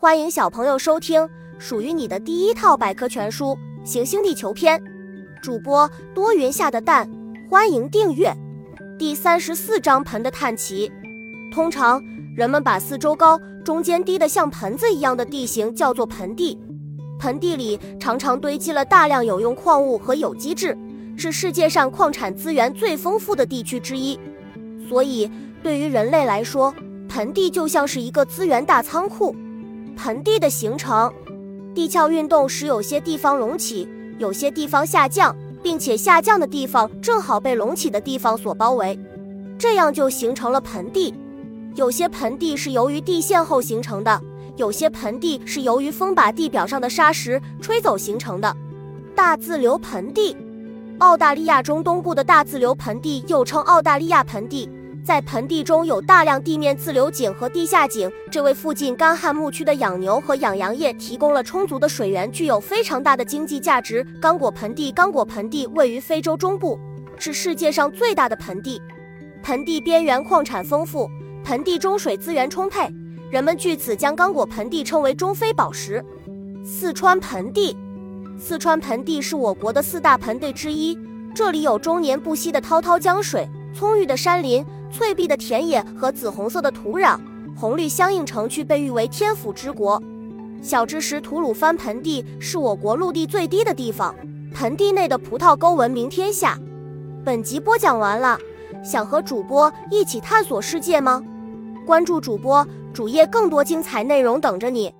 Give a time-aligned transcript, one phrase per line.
[0.00, 1.28] 欢迎小朋友收听
[1.58, 4.78] 属于你的第一套百科全书《行星地球篇》，
[5.42, 7.10] 主播多云下的蛋，
[7.50, 8.32] 欢迎订阅。
[8.96, 10.88] 第三十四章：盆的叹奇。
[11.52, 12.00] 通常
[12.36, 16.56] 人们把四周高、中间低的像盆子一样的地形叫做盆地。
[17.18, 20.78] 盆地里常常堆积了大量有用矿物和有机质，
[21.16, 24.16] 是世界上矿产资源最丰富的地区之一。
[24.88, 25.28] 所以，
[25.60, 26.72] 对于人类来说，
[27.08, 29.34] 盆地就像是一个资源大仓库。
[29.98, 31.12] 盆地的形成，
[31.74, 33.88] 地壳运动使有些地方隆起，
[34.18, 38.96] 有些地方下降，并且下降的地方正好被隆起的地方所包围，
[39.58, 41.12] 这样就形成了盆地。
[41.74, 44.22] 有些盆地是由于地陷后形成的，
[44.54, 48.56] 有些盆地是由于风把地表上的沙石吹走形成的。
[49.16, 50.36] 大自流盆地，
[50.98, 54.70] 澳大利亚中东部的大自流盆地又称澳大利亚盆地。
[55.08, 64.06] 在盆地中有大量地面自流井和地下井，这为附近干旱牧区的养牛和养羊业提供了充足的水源，具有非常大的经济价值。
[64.20, 66.78] 刚果盆地，刚果盆地位于非洲中部，
[67.18, 68.82] 是世界上最大的盆地。
[69.42, 71.08] 盆地边缘矿产丰富，
[71.42, 72.86] 盆地中水资源充沛，
[73.30, 76.04] 人们据此将刚果盆地称为中非宝石。
[76.62, 77.74] 四川盆地，
[78.38, 80.98] 四川盆地是我国的四大盆地之一，
[81.34, 84.62] 这里有终年不息的滔滔江水，葱郁的山林。
[84.90, 87.18] 翠碧的田野和紫红色的土壤，
[87.56, 90.02] 红绿相映城区被誉为天府之国。
[90.60, 94.14] 小知识：吐鲁番盆地是我国陆地最低的地方，
[94.54, 96.58] 盆地内的葡萄沟闻名天下。
[97.24, 98.38] 本集播讲完了，
[98.82, 101.22] 想和主播一起探索世界吗？
[101.86, 104.92] 关注主播主页，更多精彩内容等着你。